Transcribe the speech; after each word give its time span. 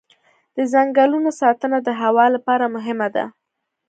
د 0.55 0.57
ځنګلونو 0.73 1.29
ساتنه 1.41 1.77
د 1.87 1.89
هوا 2.01 2.25
لپاره 2.35 2.65
مهمه 2.75 3.07
ده. 3.15 3.25